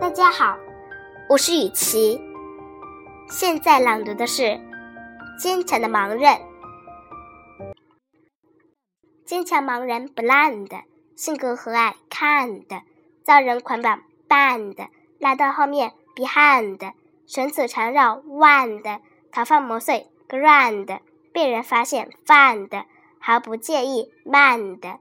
[0.00, 0.58] 大家好，
[1.28, 2.20] 我是雨琪。
[3.28, 4.42] 现在朗读的是
[5.38, 6.20] 《坚强的盲人》。
[9.24, 10.82] 坚强盲人 blind，，
[11.16, 12.82] 性格和蔼 kind，，
[13.22, 14.88] 遭人捆绑 bind，，
[15.18, 16.92] 拉到后面 behind，
[17.26, 21.00] 绳子缠绕 wind，头发磨碎 grand，
[21.32, 22.84] 被人发现 find
[23.18, 24.98] 毫不介意 mind